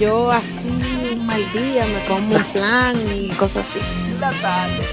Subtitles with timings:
[0.00, 3.80] Yo así un mal día me como un flan y cosas así.
[4.18, 4.86] la tarde,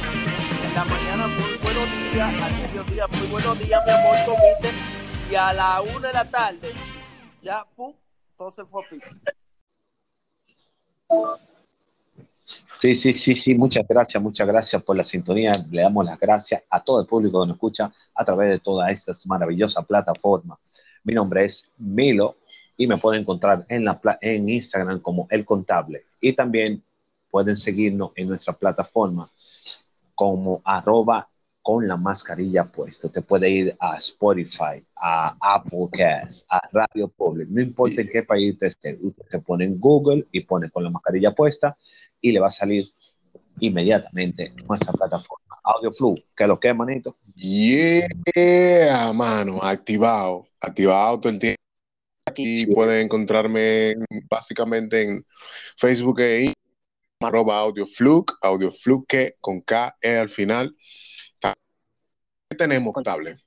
[0.68, 4.70] en la mañana muy buenos días, al mediodía muy buenos días, mi amor, comiste,
[5.31, 6.73] y a la una de la tarde,
[7.41, 7.94] ya, pum,
[8.38, 9.08] todo se fue a pico.
[12.81, 15.53] Sí, sí, sí, sí, muchas gracias, muchas gracias por la sintonía.
[15.72, 18.92] Le damos las gracias a todo el público que nos escucha a través de toda
[18.92, 20.59] esta maravillosa plataforma.
[21.05, 22.36] Mi nombre es Milo
[22.77, 26.04] y me pueden encontrar en, la, en Instagram como El Contable.
[26.22, 26.84] Y también
[27.30, 29.30] pueden seguirnos en nuestra plataforma
[30.16, 31.27] como arroba
[31.62, 33.09] con la mascarilla puesta.
[33.09, 38.58] Te puede ir a Spotify, a Applecast, a Radio Public, no importa en qué país
[38.58, 38.98] te esté.
[39.02, 41.75] Usted se pone en Google y pone con la mascarilla puesta
[42.22, 42.89] y le va a salir
[43.59, 45.44] inmediatamente nuestra plataforma.
[45.64, 47.17] AudioFlu, que lo que, manito.
[47.36, 51.58] Yeah, mano, activado, activado todo el.
[52.28, 53.95] Aquí pueden encontrarme
[54.30, 55.25] básicamente en
[55.78, 56.53] Facebook e
[57.22, 60.75] arroba audiofluke, audiofluke con K E al final.
[62.50, 63.38] ¿Qué tenemos, contable?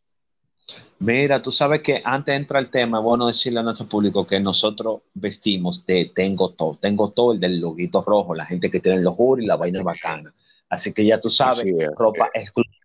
[0.98, 4.26] Mira, tú sabes que antes de entrar el tema, es bueno decirle a nuestro público
[4.26, 6.78] que nosotros vestimos de Tengo Todo.
[6.80, 9.82] Tengo Todo, el del loguito rojo, la gente que tiene los juros y la vaina
[9.82, 10.34] bacana.
[10.70, 11.64] Así que ya tú sabes,
[11.96, 12.79] ropa exclusiva,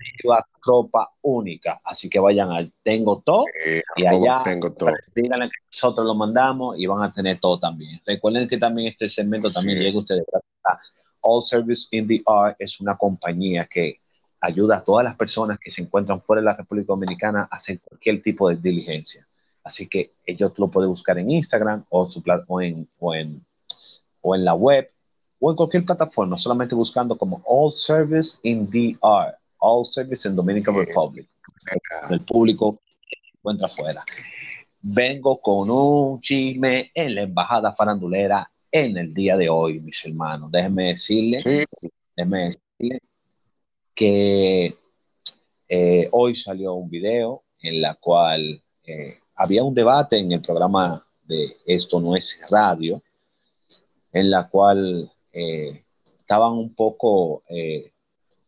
[0.65, 1.81] ropa única.
[1.83, 3.45] Así que vayan al Tengo Todo
[3.95, 4.91] y allá tengo todo.
[5.15, 8.01] díganle que nosotros lo mandamos y van a tener todo también.
[8.05, 10.25] Recuerden que también este segmento también llega a ustedes.
[11.21, 13.99] All Service in the Art es una compañía que
[14.41, 17.79] ayuda a todas las personas que se encuentran fuera de la República Dominicana a hacer
[17.81, 19.27] cualquier tipo de diligencia.
[19.63, 23.44] Así que ellos lo pueden buscar en Instagram o, su, o, en, o, en,
[24.21, 24.88] o en la web
[25.39, 30.75] o en cualquier plataforma, solamente buscando como All Service in DR, All Service in Dominican
[30.75, 31.27] Republic.
[32.09, 32.79] El público
[33.37, 34.03] encuentra afuera.
[34.81, 40.51] Vengo con un chisme en la embajada farandulera en el día de hoy, mis hermanos.
[40.51, 41.63] Déjenme decirle, Sí.
[42.15, 42.99] déjenme decirle
[43.95, 44.77] que
[45.67, 51.03] eh, hoy salió un video en la cual eh, había un debate en el programa
[51.23, 53.01] de Esto no es radio,
[54.11, 55.83] en la cual eh,
[56.19, 57.91] estaban un poco, eh,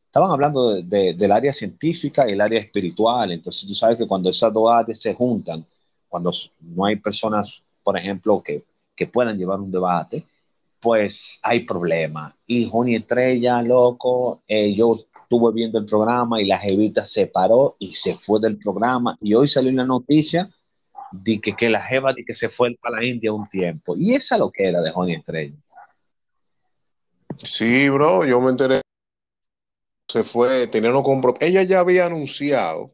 [0.07, 3.31] estaban hablando de- de- del área científica y el área espiritual.
[3.31, 5.65] Entonces tú sabes que cuando esas dos áreas se juntan,
[6.09, 6.31] cuando
[6.61, 8.63] no hay personas, por ejemplo, que,
[8.95, 10.25] que puedan llevar un debate,
[10.79, 12.33] pues hay problemas.
[12.45, 17.75] Y Joni Estrella, loco, eh, yo estuve viendo el programa y la jevita se paró
[17.79, 19.17] y se fue del programa.
[19.21, 20.49] Y hoy salió una noticia
[21.11, 23.95] de que, que la jeva de que se fue para la India un tiempo.
[23.97, 25.55] Y esa lo que era de Joni Estrella.
[27.37, 28.81] Sí, bro, yo me enteré.
[30.09, 32.93] Se fue, tenía unos compro- Ella ya había anunciado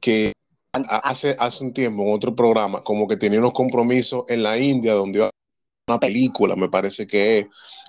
[0.00, 0.32] que
[0.74, 4.58] a- hace, hace un tiempo en otro programa, como que tenía unos compromisos en la
[4.58, 5.30] India, donde iba a
[5.88, 7.46] una película, me parece que es,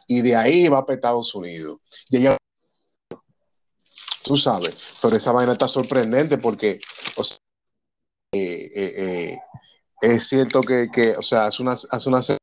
[0.08, 1.80] y de ahí va para Estados Unidos.
[2.10, 2.38] Y ella,
[4.24, 6.80] tú sabes, pero esa vaina está sorprendente porque,
[7.16, 7.38] o sea,
[8.34, 8.94] eh, eh,
[9.34, 9.38] eh,
[10.02, 12.40] es cierto que, que, o sea, hace una, hace una serie,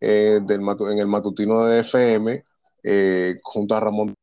[0.00, 0.60] eh, del
[0.92, 2.44] en el matutino de FM,
[2.84, 4.14] eh, junto a Ramón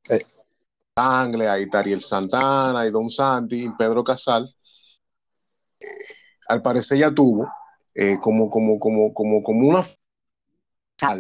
[0.96, 4.50] Angle, ahí Tariel Santana, y Don Santi, Pedro Casal.
[5.80, 5.88] Eh,
[6.48, 7.48] al parecer ya tuvo
[7.94, 9.86] eh, como, como, como, como, como una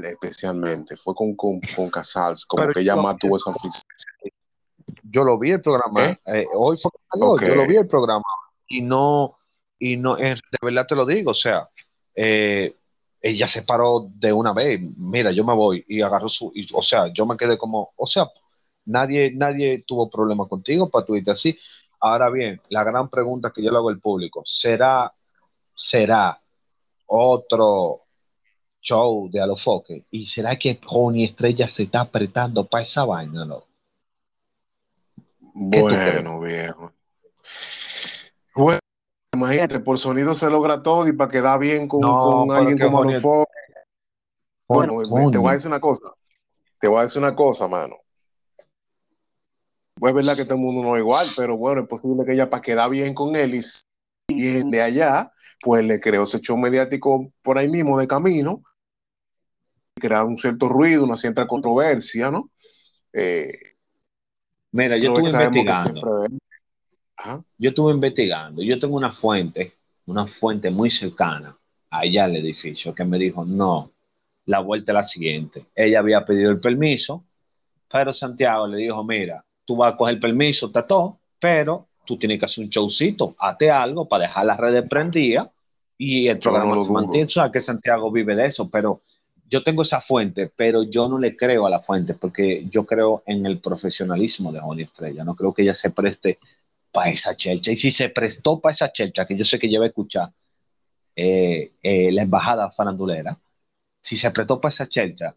[0.07, 3.83] especialmente, fue con, con, con Casals, como Pero que ella más tuvo esa fricción.
[5.03, 6.19] Yo lo vi el programa, ¿Eh?
[6.25, 7.41] eh, hoy fue que salió, Ok.
[7.41, 8.23] yo lo vi el programa
[8.67, 9.35] y no,
[9.77, 11.69] y no, eh, de verdad te lo digo, o sea,
[12.15, 12.75] eh,
[13.21, 16.81] ella se paró de una vez, mira, yo me voy y agarró su, y, o
[16.81, 18.27] sea, yo me quedé como, o sea,
[18.85, 21.57] nadie, nadie tuvo problema contigo para tu irte así.
[21.99, 25.13] Ahora bien, la gran pregunta que yo le hago al público, ¿será,
[25.73, 26.39] será
[27.07, 28.01] otro
[28.81, 30.05] show de Alofoque?
[30.11, 33.63] ¿Y será que Joni Estrella se está apretando para esa vaina, no?
[35.39, 36.91] Bueno, viejo.
[38.55, 38.79] Bueno,
[39.33, 42.99] imagínate, por sonido se logra todo y para quedar bien con, No, con alguien como
[42.99, 43.45] Joni- Alofo.
[44.67, 46.03] Bueno, te voy a decir una cosa.
[46.79, 47.95] Te voy a decir una cosa, mano.
[49.97, 52.33] Pues es verdad que todo el mundo no es igual, pero bueno, es posible que
[52.33, 53.61] ella para quedar bien con él y
[54.35, 55.31] bien de allá,
[55.61, 58.61] pues le creó ese show mediático por ahí mismo de camino,
[59.95, 62.51] crear un cierto ruido, una cierta controversia, ¿no?
[63.13, 63.53] Eh,
[64.75, 66.27] Mira, yo estuve investigando.
[67.57, 68.61] Yo estuve investigando.
[68.61, 69.71] Yo tengo una fuente,
[70.05, 71.57] una fuente muy cercana
[71.89, 73.93] allá al edificio que me dijo, no,
[74.47, 75.67] la vuelta es la siguiente.
[75.73, 77.23] Ella había pedido el permiso,
[77.89, 82.17] pero Santiago le dijo, mira, tú vas a coger el permiso, está todo, pero tú
[82.17, 85.49] tienes que hacer un showcito, hazte algo para dejar las redes prendidas
[85.97, 87.25] y el no programa se mantiene.
[87.25, 89.01] Tú sabes que Santiago vive de eso, pero
[89.47, 93.23] yo tengo esa fuente, pero yo no le creo a la fuente porque yo creo
[93.25, 95.23] en el profesionalismo de Joni Estrella.
[95.23, 96.39] No creo que ella se preste
[96.91, 97.71] para esa chelcha.
[97.71, 100.31] Y si se prestó para esa chelcha, que yo sé que lleva a escuchar
[101.15, 103.37] eh, eh, la embajada farandulera,
[104.01, 105.35] si se prestó para esa chelcha,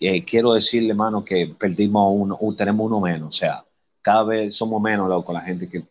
[0.00, 3.28] eh, quiero decirle, hermano, que perdimos uno, uh, tenemos uno menos.
[3.28, 3.64] O sea,
[4.02, 5.86] cada vez somos menos loco, la gente que, que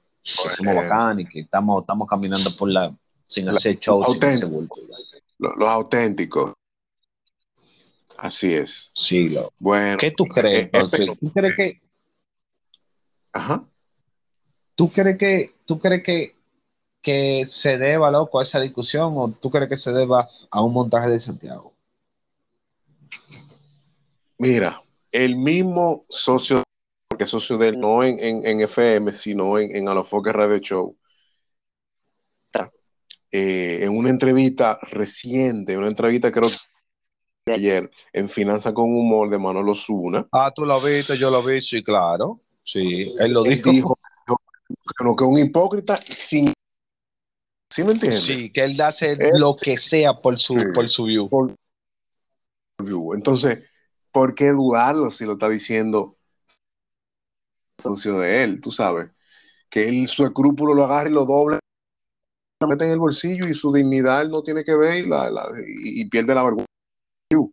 [0.55, 2.93] somos bacán y que estamos, estamos caminando por la
[3.25, 4.75] sin hacer show, sin hacer bulto.
[5.39, 6.53] Lo- Los auténticos.
[8.17, 8.91] Así es.
[8.95, 9.51] Sí, lo.
[9.59, 9.97] Bueno.
[9.99, 10.65] ¿Qué tú crees?
[10.65, 10.99] eh, entonces?
[11.01, 11.81] espero- ¿Tú crees que,
[13.33, 13.63] Ajá.
[14.75, 16.35] tú crees que, tú crees que,
[17.01, 20.73] que se deba, loco, a esa discusión o tú crees que se deba a un
[20.73, 21.73] montaje de Santiago?
[24.39, 24.81] Mira,
[25.11, 26.63] el mismo socio,
[27.09, 30.95] porque socio de él, no en, en, en FM, sino en, en Alofoque Radio Show,
[33.31, 36.55] eh, en una entrevista reciente, una entrevista creo que
[37.45, 41.41] de ayer, en Finanza con Humor de Manolo Zuna, Ah, tú lo viste, yo lo
[41.43, 42.41] vi, sí, claro.
[42.63, 43.71] Sí, él lo él dijo.
[43.71, 43.97] dijo
[44.27, 46.51] que no, que un hipócrita sin...
[47.71, 48.21] ¿Sí me entiendes?
[48.23, 50.65] Sí, que él hace Él- lo que sea por su, Sí.
[50.73, 51.29] por su view.
[52.79, 53.13] view.
[53.13, 53.63] Entonces,
[54.17, 56.15] ¿por qué dudarlo si lo está diciendo
[57.79, 58.61] socio de él?
[58.61, 59.11] Tú sabes,
[59.69, 61.59] que él su escrúpulo lo agarra y lo dobla,
[62.59, 65.47] lo mete en el bolsillo y su dignidad no tiene que ver y, la- la-
[65.67, 66.65] y- y pierde la vergüenza.
[67.35, 67.51] O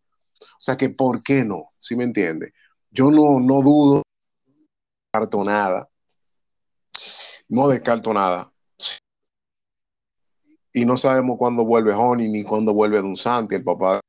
[0.58, 1.72] sea, que ¿por qué no?
[1.78, 2.54] ¿Sí me entiende?
[2.90, 4.02] Yo no, no dudo,
[5.12, 5.90] descarto nada,
[7.50, 8.50] no descarto nada.
[10.72, 14.00] Y no sabemos cuándo vuelve Honey ni cuándo vuelve Don Santi, el papá.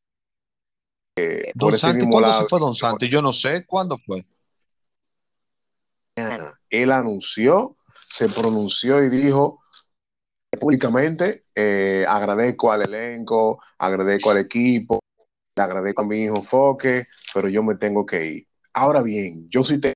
[1.16, 2.42] Eh, Don Santi, mismo ¿cuándo lado.
[2.44, 3.08] se fue Don Santi?
[3.08, 4.26] Yo no sé cuándo fue.
[6.70, 7.76] Él anunció,
[8.08, 9.62] se pronunció y dijo
[10.60, 15.00] públicamente, eh, agradezco al elenco, agradezco al equipo,
[15.58, 18.48] le agradezco a mi hijo Foque, pero yo me tengo que ir.
[18.74, 19.96] Ahora bien, yo sí tengo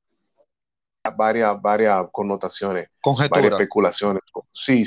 [1.17, 2.89] varias, varias connotaciones,
[3.29, 4.21] varias especulaciones,
[4.51, 4.83] sí,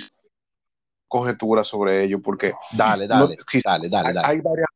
[1.08, 4.20] conjeturas sobre ello, porque Dale, dale, No, quizá- dale, dale.
[4.22, 4.68] hay varias.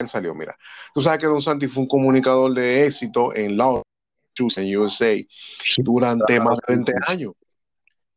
[0.00, 0.56] Él salió, mira.
[0.94, 3.82] Tú sabes que Don Santi fue un comunicador de éxito en Los
[4.56, 5.16] en USA,
[5.78, 7.32] durante más de 20 años.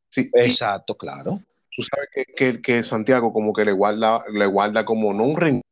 [0.08, 1.42] Sí, Exacto, claro.
[1.76, 5.36] tú sabes que, que, que Santiago como que le guarda, le guarda como no un
[5.38, 5.64] rencor,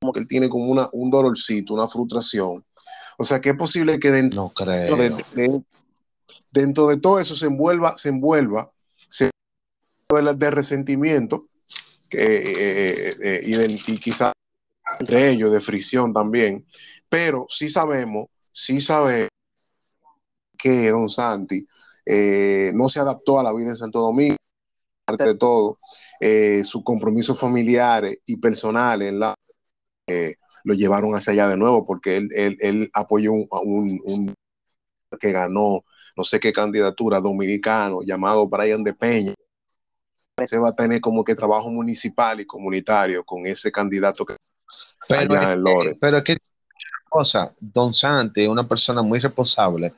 [0.00, 2.64] como que él tiene como una, un dolorcito, una frustración.
[3.18, 4.96] O sea que es posible que dentro No creo.
[4.96, 5.62] de, de-
[6.50, 8.70] dentro de todo eso se envuelva, se envuelva,
[9.10, 9.30] se
[10.08, 11.48] de, de resentimiento
[12.08, 14.32] que, eh, eh, eh, y, y quizás
[15.02, 16.64] entre ellos de fricción también,
[17.08, 19.28] pero sí sabemos, sí sabemos
[20.56, 21.66] que Don Santi
[22.06, 24.36] eh, no se adaptó a la vida en Santo Domingo,
[25.06, 25.78] aparte de todo,
[26.20, 29.34] eh, sus compromisos familiares y personales en la,
[30.06, 32.28] eh, lo llevaron hacia allá de nuevo porque él,
[32.60, 34.34] él, apoyó un, un, un
[35.18, 35.84] que ganó
[36.16, 39.34] no sé qué candidatura dominicano llamado Brian de Peña.
[40.44, 44.36] Se va a tener como que trabajo municipal y comunitario con ese candidato que
[45.08, 45.94] Pero allá es, en Lore.
[46.00, 46.36] pero es que,
[47.08, 49.94] cosa, Don Santi es una persona muy responsable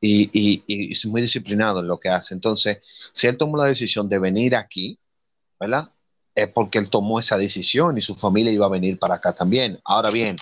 [0.00, 2.34] y, y, y es muy disciplinado en lo que hace.
[2.34, 2.78] Entonces,
[3.12, 4.98] si él tomó la decisión de venir aquí,
[5.58, 5.90] ¿verdad?
[6.34, 9.80] Es porque él tomó esa decisión y su familia iba a venir para acá también.
[9.84, 10.36] Ahora bien,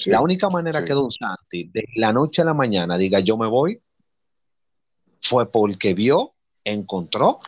[0.00, 0.86] Sí, la única manera sí.
[0.86, 3.82] que Don Santi de la noche a la mañana diga yo me voy
[5.20, 7.38] fue porque vio, encontró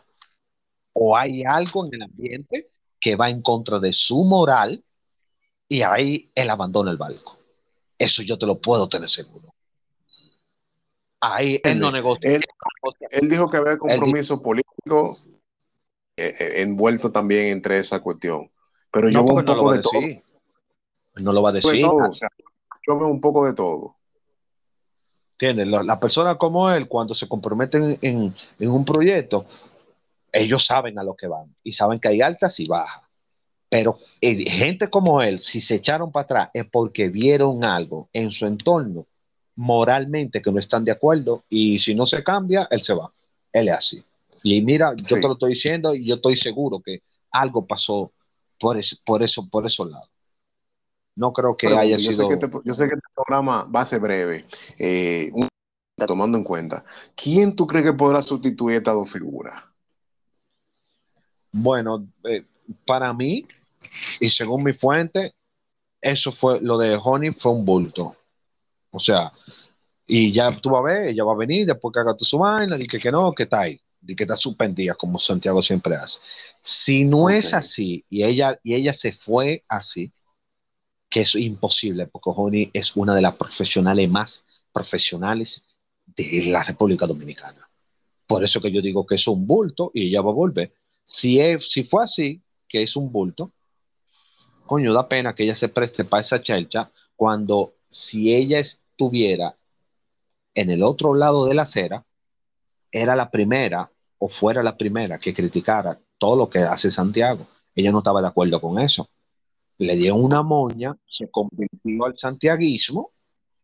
[0.93, 4.85] o hay algo en el ambiente que va en contra de su moral
[5.73, 7.39] y ahí él abandona el barco.
[7.99, 9.55] Eso yo te lo puedo tener seguro.
[11.21, 12.37] Ahí él no negocia.
[12.37, 12.43] Él,
[13.11, 15.17] él dijo que había compromiso político
[16.19, 18.51] eh, eh, envuelto también entre esa cuestión.
[18.93, 19.93] Pero yo No, veo un no lo poco de todo.
[20.01, 20.23] decir.
[21.15, 21.81] No lo va a de decir.
[21.81, 22.29] todo, o sea,
[22.87, 23.97] yo veo un poco de todo.
[25.39, 25.69] ¿Entiendes?
[25.69, 29.47] La- Las personas como él, cuando se comprometen en, en un proyecto,
[30.33, 33.05] ellos saben a lo que van y saben que hay altas y bajas.
[33.73, 38.31] Pero eh, gente como él, si se echaron para atrás, es porque vieron algo en
[38.31, 39.07] su entorno
[39.57, 43.11] moralmente que no están de acuerdo y si no se cambia, él se va.
[43.51, 44.05] Él es así.
[44.43, 45.23] Y mira, yo Sí.
[45.23, 47.01] te lo estoy diciendo y yo estoy seguro que
[47.31, 48.13] algo pasó
[48.61, 50.11] por, ese- por, eso, por esos lados.
[51.17, 52.29] No creo que haya yo, sido...
[52.29, 54.45] sé que este, yo sé que este programa va a ser breve.
[54.79, 55.49] Eh, un
[56.07, 56.85] tomando en cuenta,
[57.17, 59.55] ¿quién tú crees que podrá sustituir estas dos figuras?
[61.53, 62.45] Bueno, eh,
[62.87, 63.45] para mí,
[64.21, 65.35] y según mi fuente,
[66.01, 68.17] eso fue, lo de Honey fue un bulto.
[68.91, 69.33] O sea,
[70.07, 72.39] y ya tú vas a ver, ella va a venir después que haga tu su
[72.39, 75.95] vaina, y que, que no, que está ahí, y que está suspendida, como Santiago siempre
[75.97, 76.19] hace.
[76.61, 77.55] Si no es Ok.
[77.55, 80.13] así, y ella, y ella se fue así,
[81.09, 85.63] que es imposible, porque Honey es una de las profesionales más profesionales
[86.07, 87.69] de la República Dominicana.
[88.27, 90.75] Por eso que yo digo que es un bulto y ella va a volver.
[91.05, 93.53] Si, es, si fue así, que es un bulto,
[94.67, 99.57] coño, da pena que ella se preste para esa chelcha cuando si ella estuviera
[100.55, 102.05] en el otro lado de la acera,
[102.91, 107.47] era la primera o fuera la primera que criticara todo lo que hace Santiago.
[107.75, 109.09] Ella no estaba de acuerdo con eso.
[109.79, 113.11] Le dio una moña, se convirtió al santiaguismo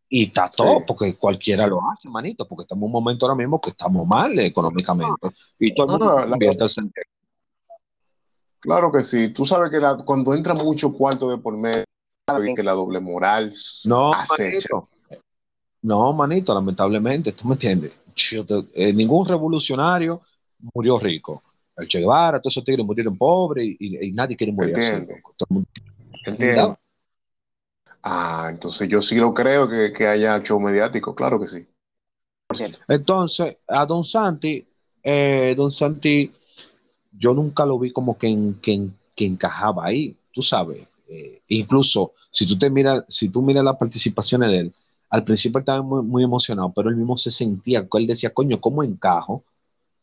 [0.09, 0.85] y está todo, Sí.
[0.87, 4.39] porque cualquiera lo hace, manito, porque estamos en un momento ahora mismo que estamos mal
[4.39, 5.29] económicamente.
[5.59, 6.07] Y todo el mundo
[6.69, 6.91] se la-.
[8.61, 9.33] Claro que sí.
[9.33, 11.85] Tú sabes que la- cuando entra mucho cuarto de por medio,
[12.27, 13.53] sabes que la doble moral
[13.87, 14.69] No, acecha.
[14.75, 14.89] manito.
[15.83, 17.93] No, manito, lamentablemente, ¿tú me entiendes?
[18.17, 20.21] Yo te- eh, ningún revolucionario
[20.75, 21.43] murió rico.
[21.77, 24.75] El Che Guevara, todos esos tigres murieron pobres y, y- y nadie quiere morir
[25.49, 25.69] mundo-
[26.25, 26.77] ¿Entiendes?
[28.03, 31.69] Ah, entonces yo sí lo creo que, que haya show mediático, claro que sí.
[32.89, 34.67] Entonces, a Don Santi,
[35.03, 36.33] eh, Don Santi,
[37.19, 40.87] yo nunca lo vi como que, en- que, que encajaba ahí, tú sabes.
[41.09, 44.75] Eh, incluso, si tú te miras, si tú miras las participaciones de él,
[45.11, 48.83] al principio estaba muy, muy emocionado, pero él mismo se sentía, él decía, coño, ¿cómo
[48.85, 49.45] encajo?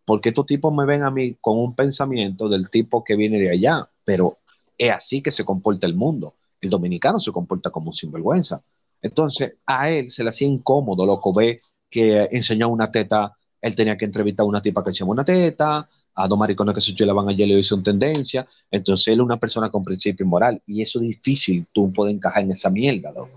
[0.05, 3.49] Porque estos tipos me ven a mí con un pensamiento del tipo que viene de
[3.51, 4.37] allá, pero
[4.77, 6.35] es así que se comporta el mundo.
[6.61, 8.61] El dominicano se comporta como un sinvergüenza.
[9.01, 13.97] Entonces, a él se le hacía incómodo, loco, ve que enseñó una teta, él tenía
[13.97, 17.27] que entrevistar a una tipa que enseñaba una teta, a dos maricones que se chulaban
[17.29, 18.47] ayer le hizo tendencia.
[18.71, 22.43] Entonces, él es una persona con principio moral, y eso es difícil, tú puedes encajar
[22.43, 23.29] en esa mierda, loco.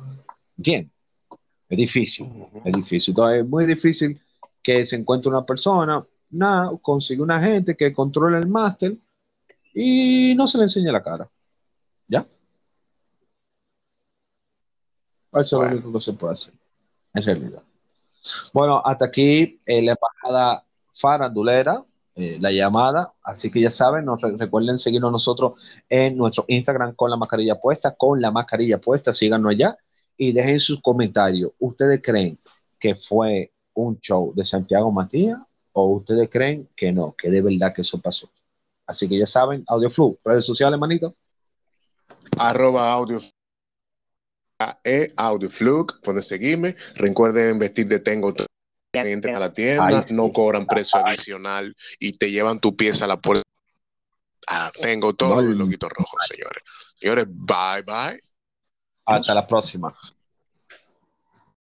[0.57, 0.93] ¿Entiendes?
[1.69, 2.27] Es difícil.
[2.65, 3.13] Es difícil.
[3.13, 4.21] Entonces, es muy difícil
[4.63, 8.97] que se encuentre una persona, nada, consigue una gente que controle el máster
[9.75, 11.29] y no se le enseñe la cara.
[12.07, 12.27] ¿Ya?
[15.33, 15.69] Eso es Bueno.
[15.69, 16.55] lo único que se puede hacer,
[17.15, 17.63] en realidad.
[18.53, 21.85] Bueno, hasta aquí eh, la embajada farandulera,
[22.19, 23.15] eh, la llamada.
[23.23, 25.59] Así que ya saben, nos re- recuerden seguirnos nosotros
[25.89, 29.79] en nuestro Instagram con la mascarilla puesta, con la mascarilla puesta, síganos allá
[30.17, 31.53] y dejen sus comentarios.
[31.59, 32.39] ¿Ustedes creen
[32.79, 35.39] que fue un show de Santiago Matías
[35.73, 38.29] o ustedes creen que no, que de verdad que eso pasó?
[38.87, 41.15] Así que ya saben, AudioFlu, redes sociales, manito.
[42.39, 43.21] Arroba audio
[44.85, 46.75] e Audioflug, pueden seguirme.
[46.97, 48.35] Recuerden vestir de Tengo
[49.01, 50.15] A la tienda, Ay, sí.
[50.15, 53.43] no cobran precio adicional y te llevan tu pieza a la puerta.
[54.47, 56.63] Ah, tengo todo No, el loquito rojo, señores.
[56.99, 58.23] Señores, bye bye.
[59.05, 59.95] Hasta la próxima.